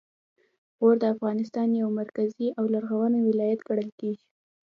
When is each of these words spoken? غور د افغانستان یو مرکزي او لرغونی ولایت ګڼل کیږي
غور 0.79 0.95
د 1.01 1.03
افغانستان 1.13 1.69
یو 1.81 1.89
مرکزي 1.99 2.47
او 2.57 2.63
لرغونی 2.73 3.19
ولایت 3.29 3.59
ګڼل 3.67 3.89
کیږي 3.99 4.25